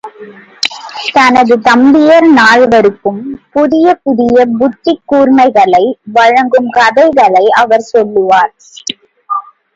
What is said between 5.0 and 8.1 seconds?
கூர்மைகளை வழங்கும் கதைகளை அவர்